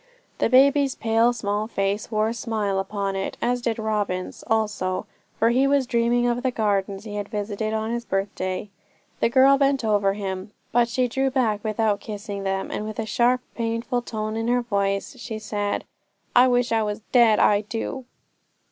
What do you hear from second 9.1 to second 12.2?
The girl bent over them, but she drew back without